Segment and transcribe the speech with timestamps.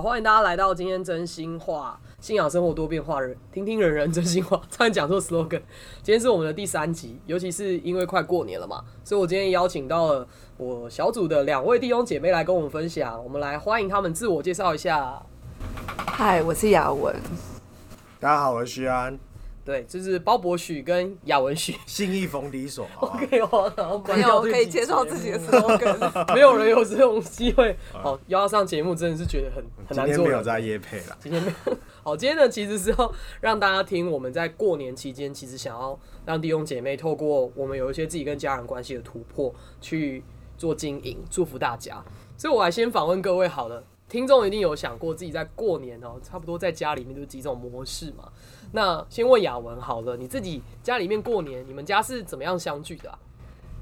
[0.00, 4.56] 好，欢迎大家来到今天真心话，信仰生活多变化，人听听人人真心话。
[4.70, 5.60] 差点讲错 slogan。
[6.02, 10.26] 今天是我们的第三集，尤其是因为快过年了嘛，所以我今天邀请到了
[10.56, 13.22] 我小组的两位弟兄姐妹来跟我们分享。
[13.22, 15.20] 我们来欢迎他们自我介绍一下。
[16.06, 17.14] 嗨，我是雅文。
[18.18, 19.29] 大家好，我是徐安。
[19.70, 22.88] 对，就是包博许跟雅文许， 信义逢敌所。
[22.98, 27.76] OK 我，然后没有可以介绍自己的 slogan， 没有人有这种机会。
[27.92, 30.06] 好，邀上节目真的是觉得很很难做。
[30.06, 31.76] 今天没有在夜配了，今天没有。
[32.02, 35.96] 好，今天呢其实是要让大家听我们在过年期间，其实想要
[36.26, 40.24] 让弟兄姐妹透过我们有一些自己跟家人关系的突破去
[40.58, 42.04] 做经营，祝福大家。
[42.36, 43.84] 所以我来先访问各位好了。
[44.10, 48.24] 听众一定有想过自己在过年哦，差不多在家里面就是几种模式嘛。
[48.72, 53.18] 那先问雅文好了，你自己家里面过年，你们家是怎么样相聚的？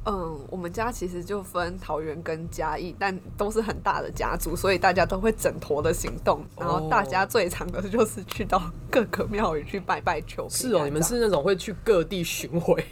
[0.05, 6.45] 嗯，我们家其实就分桃园跟嘉义，但都是很大的家族，所以大家都会整坨的行动。
[6.59, 10.47] 然后大家最常的就是去到各个庙宇去拜拜求。
[10.49, 12.83] 是哦，你们是那种会去各地巡回，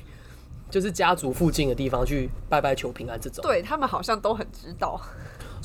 [0.70, 3.42] 就是家族附近的地方去拜拜求平安这种。
[3.42, 5.00] 对他们好像都很知道。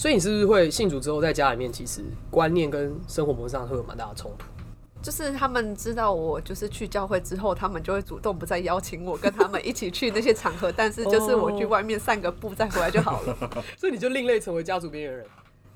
[0.01, 4.47] 所以你是不是会信主之后，在家里面其实观念跟生活模式上会有蛮大的冲突？
[4.99, 13.37] 就是他们知道我就是去教会之后，他们就会主动不再邀请我跟他们一起去那些场合，但是就是我去外面散个步再回来就好了。
[13.77, 15.25] 所以你就另类成为家族边缘人。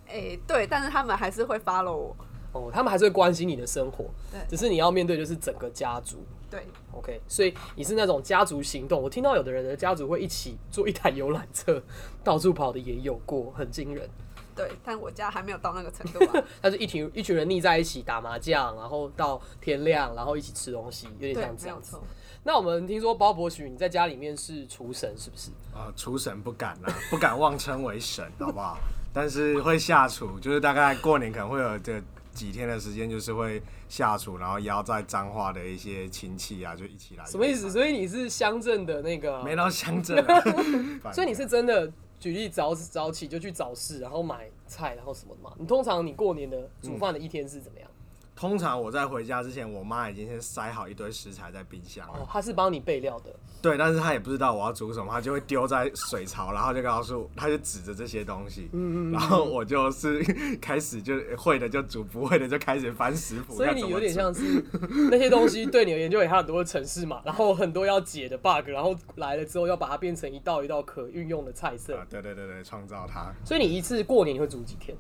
[0.08, 2.16] 哎，对，但是他们还是会 follow 我。
[2.54, 4.06] 哦，他们还是会关心你的生活。
[4.32, 6.26] 对，只是你要面对就是整个家族。
[6.56, 9.02] 对，OK，所以你是那种家族行动。
[9.02, 11.84] 我听到有的人的家族会一起坐一台游览车
[12.24, 14.10] 到处跑的也有过，很惊人。
[14.56, 16.20] 对，但我家还没有到那个程度。
[16.62, 21.98] 但是一群一群人腻在一起打麻将，然后到天亮，然后一起吃东西，有点像这样子。
[22.44, 25.52] 那我们听说包伯许你在家里面是厨神，是不是？
[25.74, 28.78] 啊，厨神不敢啊，不敢妄称为神，好不好？
[29.12, 32.02] 但是会下厨，就是大概过年可能会有这。
[32.36, 37.26] 几天的时间就是会下厨，然后邀在彰化的一些亲戚啊，就一起来。
[37.26, 37.72] 什么意思？
[37.72, 39.42] 所以你是乡镇的那个？
[39.42, 40.24] 没到乡镇。
[41.14, 45.56] 所以你是真的举例早早起就去早市，然后买菜，然后什么的嘛？
[45.58, 47.90] 你通常你过年的煮饭的一天是怎么样？
[48.36, 52.20] 通常我在回家之前，我妈已经先塞好一堆食材在冰箱了。
[52.20, 53.34] 哦，她是帮你备料的。
[53.62, 58.70] 对，但是她也不知道我要煮什么，她就会丢在水槽，然后就告诉， 她就指着这些东西。
[58.74, 60.22] 嗯嗯然后我就是
[60.62, 63.56] 开始就会的就煮，不会的就开始翻食谱。
[63.56, 64.64] 所以你有点像是
[65.10, 71.98] 那些东西对你而言就有很多的城市嘛，然后很多要解的 bug，然后来了之后要把它变成一道一道可运用的菜色。
[72.10, 73.34] 对对对对，创造它。
[73.46, 74.96] 所以你一次过年你会煮几天？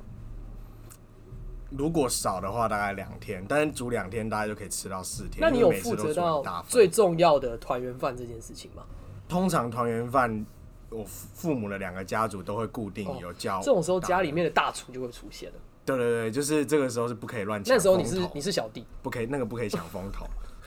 [1.71, 5.37] 如果少的话，大概两天，但是煮两天，大家就可以吃到四天。
[5.39, 8.83] 那你有负责到最重要的团圆饭这件事情吗？
[9.27, 10.45] 通常团圆饭，
[10.89, 15.55] 我父母的两个家族都会固定有叫，这种时候家里面的大厨就会出现了。
[15.85, 17.75] 对对对，就是这个时候是不可以乱抢。
[17.75, 20.25] 那时候你是你是小弟，不可以那个不可以抢风头。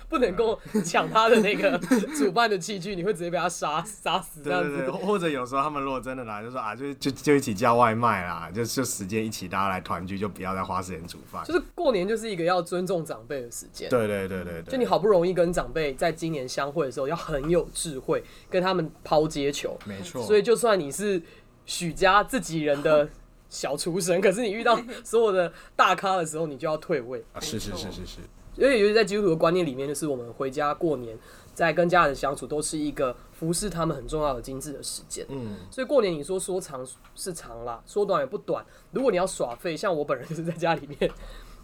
[0.08, 1.78] 不能够抢他的那个
[2.16, 4.90] 煮饭的器具，你会直接被他杀杀死这样子。
[4.90, 11.44] 或者有时候他们如果真的来，就说啊，就就就一起叫外卖啦，就就时间一起大家来团聚，就不要再花时间煮饭。
[11.44, 13.88] 就是过年就是一个要尊重长辈的时间。
[13.90, 14.72] 对对对对对。
[14.72, 19.78] 就你好不容易跟长辈在今年相会的时候，要很有智慧跟他们抛接球。
[19.84, 20.22] 没错。
[20.24, 21.22] 所以就算你是
[21.66, 23.08] 许家自己人的
[23.50, 27.22] 小厨神， 可是你遇到所有的大咖的时候，你就要退位。
[27.34, 28.18] 啊，是是是是是。
[28.58, 31.16] 因为尤其在基督徒的观念里面，就是我们回家过年，
[31.54, 35.24] 在跟家人相处，都是一个服侍他们很重要的精致的时间。
[35.28, 38.66] 嗯，所以过年你说说长是长啦，说短也不短。
[38.90, 41.10] 如果你要耍废，像我本人就是在家里面，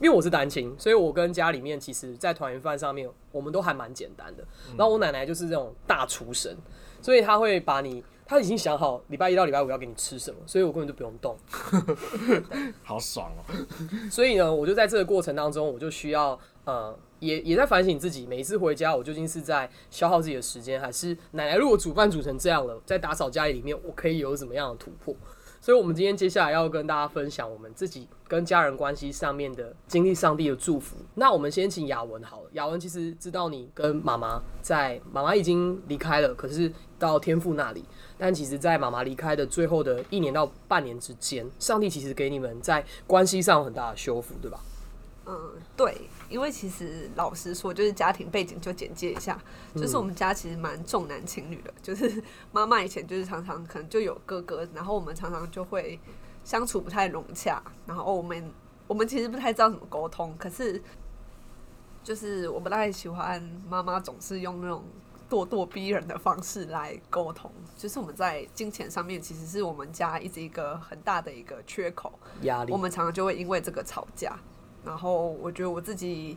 [0.01, 4.45] 因为我是单亲，所以我跟家里面其实，在团圆饭上面，我们都还蛮简单的。
[4.79, 6.57] 然后我奶奶就是这种大厨神，
[7.03, 8.05] 所以她会把你。
[8.27, 11.37] 他已经想好礼拜一到礼拜五要给你吃什么，所以我根本就不用动，
[12.83, 13.45] 好爽哦！
[14.11, 18.27] 所以呢，我就在这个过程当中，我就需要呃，也也在反省自己。
[18.27, 25.15] 每一次回家，我究竟是在消耗自己的时间，还是奶奶如果煮饭煮成这样了，在打扫家里里面，我可以有什么样的突破？
[25.61, 30.97] 所以，我们今天接下来要跟大家分享我们自己跟家人关系上面的经历，上帝的祝福。
[31.15, 32.51] 那我们先请雅文好了。
[32.53, 37.83] 雅文其实知道你跟妈妈在妈妈已经离开了，可是到天父那里。
[38.17, 44.61] 但其实，在妈妈离开的最后的一年到半年之间，上帝其实给你们在关系上有很大的修复，对吧？
[45.27, 49.37] 嗯，对，因为其实老实说，就是家庭背景就简介一下，
[49.75, 52.23] 就是我们家其实蛮重男轻女的，就是
[52.53, 55.99] 妈妈以前就是常常可能就有哥哥，然后我们常常就会
[56.45, 58.53] 相处不太融洽，然后我们
[58.87, 60.81] 我们其实不太知道怎么沟通，可是
[62.05, 64.85] 就是我不太喜欢妈妈总是用那种。
[65.35, 67.51] 咄咄逼人的方式来沟通。
[67.77, 72.79] 就是我们在金钱上面，其实是我们家一直一个很大的一个缺口，压力我。
[72.79, 74.39] 们常常就会因为这个吵架。
[74.85, 76.37] 然后我觉得我自己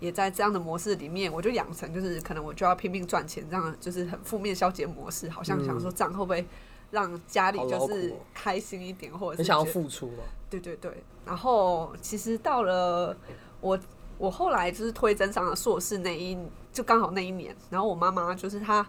[0.00, 6.44] 也在这样的模式里面，我就养成就是可能我就要拼命赚钱，这样就是很负面消极模式，好像想说这样会不会
[6.90, 10.24] 让家里就是开心一点，或者很想要付出嘛？
[10.50, 13.16] 对对对，然后其实到了
[13.60, 13.78] 我
[14.18, 16.36] 我后来就是推甄上了硕士那一
[16.72, 18.86] 就刚好那一年，然后我妈妈就是她，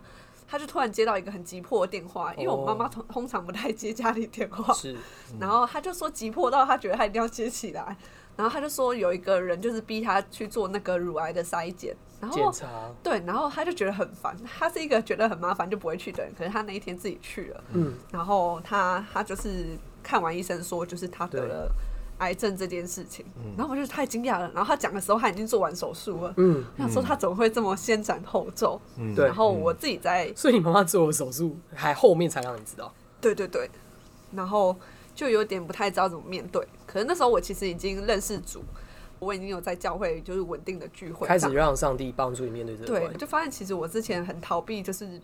[0.47, 4.95] 她就突然接到一个很急迫的电话，因为我妈妈通通常不太接家里电话，是，
[5.39, 7.97] 然后她就说急迫到她觉得她一定要接起来，
[8.35, 12.68] 然后她就说有一个人就是逼她去做那个乳癌的筛检，然后检查。
[13.03, 21.71] 对，然后她就觉得很烦，她是一个觉得很麻烦就不会去的人，可是她那一天自己去了，嗯，然后她她就是看完医生说，就是她得了
[22.19, 23.25] 癌症这件事情，
[23.58, 24.52] 然后我就太惊讶了。
[24.54, 26.34] 然后他讲的时候，他已经做完手术了。
[26.38, 28.80] 嗯，我想说他怎么会这么先斩后奏？
[28.98, 32.92] 嗯对然后我自己在所以你妈妈做了手术，还后面才让你知道。
[33.22, 33.69] 对对对，
[34.31, 34.75] 然后
[35.14, 36.66] 就有点不太知道怎么面对。
[36.86, 38.63] 可是那时候我其实已经认识主，
[39.20, 43.13] 我已经有在教会就是稳定的聚会，开始让上帝帮助你面对这个对。
[43.18, 45.20] 就发现其实我之前很逃避，就是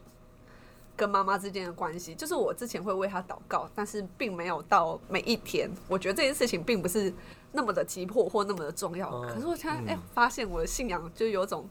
[0.95, 5.69] 跟妈妈之间的关系，就是我之前会为她祷告，但是并没有到每一天。
[5.87, 7.13] 我觉得这件事情并不是
[7.51, 9.09] 那么的急迫或那么的重要。
[9.09, 11.67] 哦可是我现在哎、发现我的信仰就有种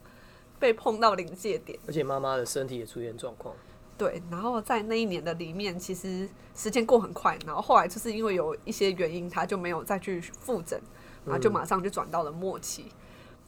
[0.59, 1.79] 被碰到临界点。
[1.87, 3.55] 而且妈妈的身体也出现状况。
[3.97, 10.81] 对，然后在那一年的里面，其实时间过很快，然后后来就是因为有一些原因，她就没有再去复诊，
[11.23, 12.87] 然后就马上就转到了末期。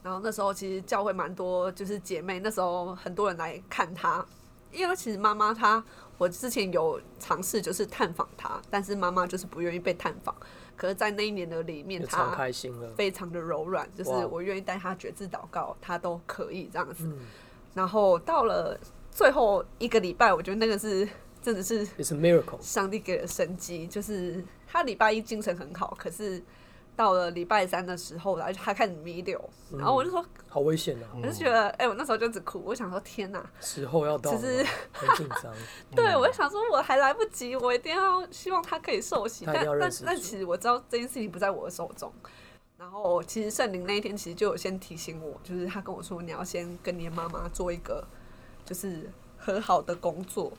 [0.03, 4.23] 然后那时候其实教会蛮多，就是姐妹，那时候很多人来看她，
[4.75, 5.83] 因为其实妈妈她，
[6.17, 10.35] 我之前有尝试就是探访她，但是妈妈就是不愿意被探访。
[10.75, 12.89] 可是，在那一年的里面，她开心了。
[12.95, 17.05] 非常的柔软，就是我愿意带她觉知祷告，她都可以这样子。
[17.05, 17.19] 嗯
[17.73, 18.79] 然后到了
[19.11, 21.05] 最后一个礼拜，我觉得那个是
[21.41, 22.57] 真的是 miracle。
[22.61, 26.41] 上帝给了生机，就是她礼拜一精神很好，可是
[26.95, 29.37] 到了礼拜三的时候，然后他开始弥留，
[29.71, 31.09] 嗯然后我就说，好危险啊！
[31.21, 35.53] 我就觉得，哎、我那时候就只哭，我想说，天哪，时候要到了，只是很紧张。
[35.95, 42.11] 对我就想说，我还来不及，我一定要希望他可以受洗，但但但其实我知道这件事情不在我的手中。
[42.77, 48.05] 然后其实圣灵那一天其实就有先提醒我，就是他跟我说，你要先跟你的妈妈做一个
[48.65, 50.51] 就是和好的工作，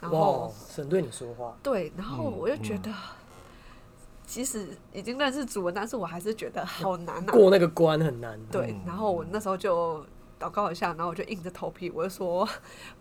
[0.00, 2.92] 然后哇，神对你说话，对，然后嗯我就觉得，
[4.30, 7.32] 即使已经认识主文，但是我还是觉得好难啊。
[7.32, 8.40] 过那个关很难。
[8.46, 10.06] 对，然后我那时候就
[10.38, 12.48] 祷告一下，然后我就硬着头皮，我就说：“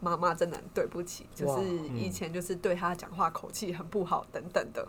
[0.01, 1.63] 妈妈，真的很对不起，就是
[1.95, 4.87] 以前就是对她讲话口气很不好等等的。”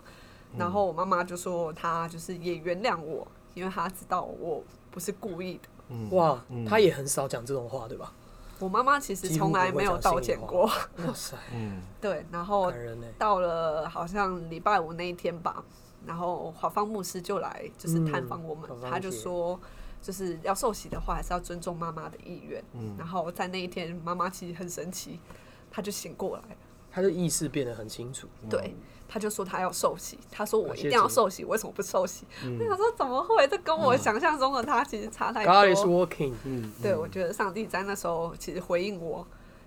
[0.57, 6.17] 然后我妈妈就说她就是也原谅我，因为她知道我不是故意的。
[6.17, 8.11] 哇，她也很少讲这种话，对吧？
[8.57, 10.63] 我妈妈其实从来没有道歉过。
[10.63, 12.73] 哇塞，嗯 对，然后。
[13.19, 15.63] 到了好像礼拜五那一天吧，
[16.05, 19.59] 然后华方牧师就来就是探访我们，嗯他就说
[20.01, 22.63] 就是要受洗的话，还是要尊重妈妈的意愿。
[22.73, 25.19] 嗯然后在那一天，妈妈其实很神奇，
[25.69, 26.57] 她就醒过来了，
[26.91, 28.27] 他的意识变得很清楚。
[28.49, 28.75] 对，
[29.07, 32.25] 她就说她要受洗，她说我一定要受洗，为什么不受洗？
[32.43, 33.47] 我想说怎么会？
[33.47, 36.07] 这跟我想象中的她其实差太 God is 多。
[36.07, 39.25] working，嗯，对，我觉得上帝在那时候其实回应我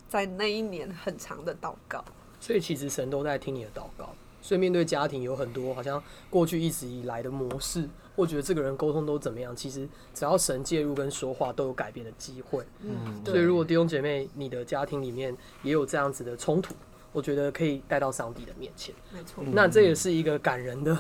[0.08, 2.04] 在那一年很长的祷告。
[2.40, 4.10] 所以其实神都在听你的祷告。
[4.44, 12.63] 所以面对家庭有很多好像过去一直以来的模式，或觉得这个人沟通都怎么样，其实只要神介入跟说话，都有改变的机会。
[12.82, 16.74] 嗯，所以如果弟兄姐妹你的家庭里面也有这样子的冲突，
[17.10, 18.94] 我觉得可以带到上帝的面前。
[19.15, 19.43] 没错。
[19.55, 20.94] 那这也是一个感人的、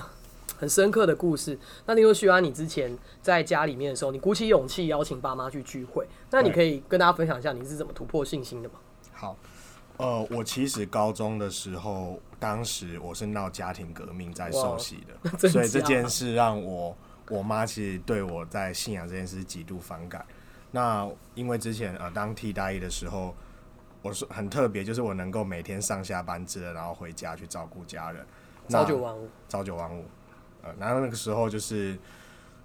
[0.56, 1.58] 很深刻的故事。
[1.84, 8.76] 那听说徐安，你之前在家里面的时候，你鼓起勇气邀请爸妈去聚会，那你可以跟大家分享一下你是怎么突破信心的吗？
[9.12, 9.36] 好，
[9.96, 16.96] 呃，我其实高中的时候，当时我是闹家庭革命在受洗的， 真所以这件事让我
[17.30, 20.24] 我妈其实对我在信仰这件事极度反感。
[20.72, 23.34] 那因为之前呃当替代役的时候，
[24.02, 28.26] 我是很特别，就是我能够每天上下班制的，然后回家去照顾家人，
[28.66, 30.04] 那朝九晚五，朝九晚五。
[30.62, 31.96] 呃，然后那个时候就是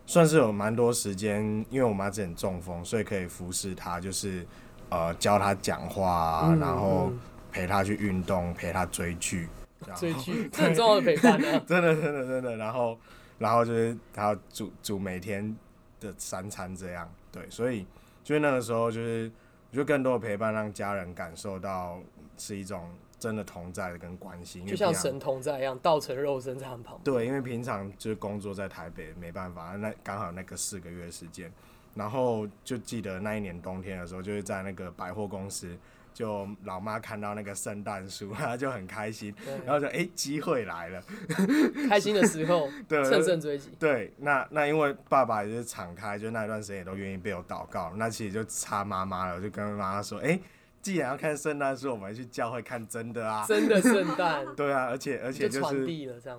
[0.07, 4.47] 算是有蛮多时间，因为我妈之前中风，所以可以服侍她，就是
[4.89, 7.19] 呃教他讲话啊、嗯然后嗯
[7.51, 9.47] 陪他去运动，陪他追剧，
[9.95, 11.61] 追剧， 这很重要的陪伴啊。
[11.65, 12.97] 真的真的真的，然后
[13.37, 15.55] 然后就是还要煮煮每天
[15.99, 17.85] 的三餐这样，对，所以
[18.23, 19.31] 就是那个时候就是
[19.71, 21.99] 就更多的陪伴，让家人感受到
[22.37, 27.03] 是一种真的同在的跟关心，就像神同在一样，道成肉身在他们旁边。
[27.03, 31.51] 对，因为平常就是工作在台北，没办法，那刚好那个四个月时间，
[31.95, 35.77] 然后就记得那一年冬天的时候，就是在那个百货公司，
[36.13, 39.33] 就老妈看到那个圣诞树，她就很开心，
[39.65, 41.03] 然后就哎机会来了，
[41.89, 43.69] 开心的时候 对乘胜追击。
[43.79, 50.39] 对，那那因为爸爸也是敞开，就那一段时间也都愿意被我祷告，那其实就差妈妈了，我就跟妈妈说，哎、
[50.81, 53.45] 既然要看圣诞树，我们去教会看真的啊。
[53.47, 55.85] 真的圣诞 对啊，而且而且就是。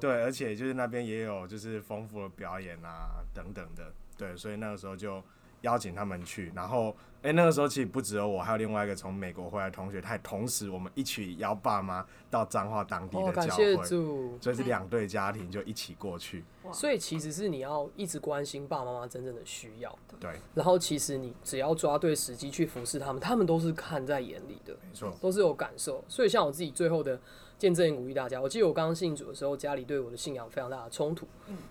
[0.01, 5.23] 对，而且就是那边也有就是丰富的表演啊等等的，对，所以那个时候就
[5.63, 14.39] 邀请他们去，然后哎、那个时候其实不只有我，还有另外一个从美国回来的同学，他也同时我们一起邀爸妈到彰化当地哦，的教会，主。
[14.41, 26.03] 所以是两对家庭就一起过去，所以其实是你要一直关心爸爸妈妈真正的需要，对，然后其实你只要抓对时机去服侍他们，他们都是看在眼里的，没错，都是有感受。
[26.09, 27.21] 所以像我自己最后的
[27.61, 31.27] 见证也鼓励大家，我记得我刚刚信主的时候，家里对我的信仰非常大的冲突。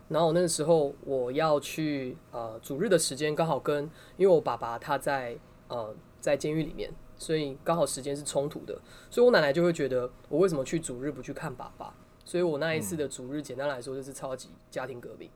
[0.08, 5.36] 然后我那个时候我要去呃主日的时间刚好跟，因为我爸爸他在
[5.68, 5.92] 呃
[6.22, 8.80] 在监狱里面，所以刚好时间是冲突的，
[9.10, 11.92] 所以我奶奶就会觉得我为什么去主日不去看爸爸？
[12.24, 15.28] 所以我那一次的主日，简单来说就是超级家庭革命，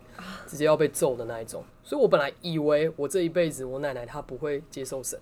[0.45, 1.63] 直接要被揍的那一种。
[1.83, 5.19] 所以我本来以为我这一辈子我奶奶她不会接受神，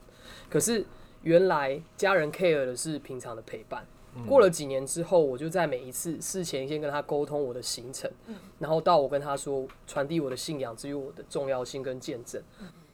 [0.49, 0.85] 可是
[1.23, 3.85] 原来家人 care 的是平常的陪伴。
[4.27, 8.11] 过了几年之后，我就在每一次事前先跟他沟通我的行程，
[8.59, 12.41] 然后到我跟他说传递我的信仰，至于我的重要性跟见证。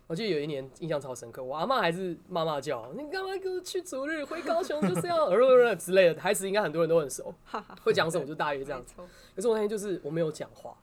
[0.06, 7.34] 我记得有一年印象超深刻，我阿妈还是妈妈叫，你干嘛给我去逐日回高雄就是要 呃之类的，台词应该很多人都很熟，
[7.84, 8.94] 会讲什么就大约这样子。
[9.36, 10.78] 可是我那天就是我没有讲话，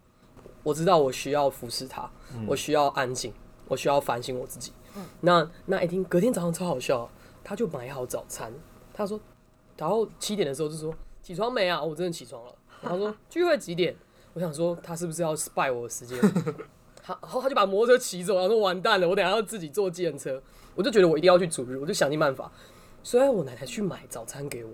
[0.65, 2.11] 我知道我需要服侍他，
[2.47, 3.33] 我需要安静，
[3.69, 4.73] 我需要反省我自己。
[5.21, 7.09] 那那一听隔天早上超好笑，
[7.45, 8.53] 他就买好早餐，
[8.93, 9.21] 他说，
[9.77, 11.81] 然后七点的时候就说起床没啊？
[11.81, 12.55] 我真的起床了。
[12.81, 13.95] 然后他说聚会几点？
[14.33, 16.19] 我想说他是不是要 spy 我的时间？
[17.03, 20.43] 他然后他就把摩托车骑走，然后说完蛋了，我等下要自己坐计程车。
[20.75, 22.51] 我就觉得我一定要去主日，我就想尽办法。
[23.03, 24.73] 虽然我奶奶去买早餐给我，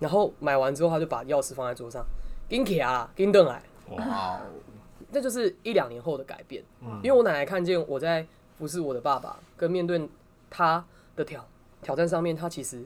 [0.00, 2.04] 然后买完之后，他就把钥匙放在桌上，
[2.48, 3.62] 给起啊，给邓来。
[3.90, 4.40] 哇哦，
[5.12, 6.62] 这就是一两年后的改变。
[7.02, 8.26] 因为我奶奶看见我在
[8.58, 10.06] 服侍我的爸爸，跟面对
[10.50, 10.84] 他
[11.16, 11.46] 的挑
[11.84, 12.84] 挑战上面，他其实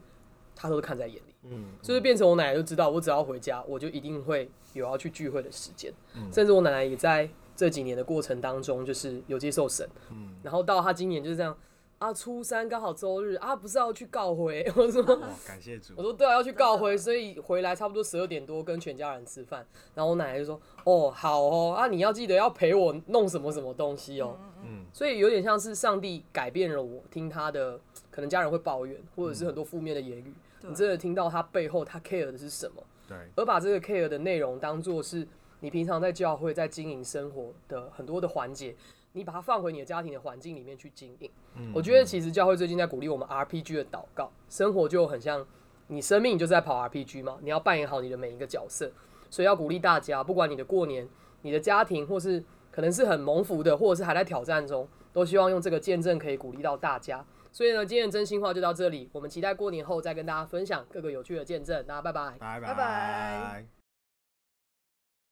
[0.54, 1.34] 他都是看在眼里。
[1.44, 5.92] 嗯，就是变成我奶奶就知道，我只要回家，我就一定会有要去聚会的时间。
[6.16, 7.26] 嗯甚至我奶奶也在
[7.56, 9.88] 这几年的过程当中，就是有接受神。
[10.10, 11.56] 嗯然后到她今年就是这样
[11.98, 19.66] 啊，初三刚好周日啊，不是要去告回， 我说哇，感谢主我，说对啊，要去告回， 所以回来差不多十二点多跟全家人吃饭。
[19.94, 27.80] 然后我奶奶就说：“哦，好哦，啊，你要记得要陪我弄什么什么东西哦。”嗯，所以有点像是上帝改变了我，听他的，
[28.18, 35.24] 可能家人会抱怨，或者是很多负面的言语，对你真的听到他背后他 care 的是什么，对，而把这个 care 的内容当做是
[35.60, 38.74] 你平常在教会在经营生活的很多的环节，
[39.12, 41.30] 你把它放回你的家庭的环境里面去经营。
[41.54, 45.46] 嗯我觉得其实教会最近在鼓励我们 RPG 的祷告，生活就很像
[45.86, 48.90] 你生命就是在跑 RPG 嘛，你要扮演好你的每一个角色，
[49.30, 51.08] 所以要鼓励大家，不管你的过年、
[51.42, 57.24] 你的家庭，或是可能是很蒙福的，或者是还在挑战中，都希望用这个见证可以鼓励到大家。
[57.52, 61.84] 所以呢，今天的真心话就到这里，我们期待过年后再跟大家分享各个有趣的见证。
[61.86, 62.38] 那拜拜拜。
[62.38, 63.77] 拜拜拜